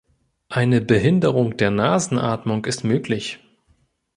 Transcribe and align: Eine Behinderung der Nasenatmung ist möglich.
Eine 0.49 0.81
Behinderung 0.81 1.57
der 1.57 1.69
Nasenatmung 1.69 2.65
ist 2.65 2.83
möglich. 2.83 3.37